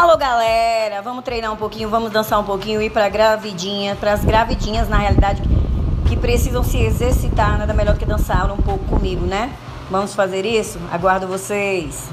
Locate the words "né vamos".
9.26-10.14